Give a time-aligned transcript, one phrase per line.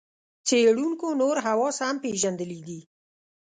[0.47, 2.79] څېړونکو نور حواس هم پېژندلي دي.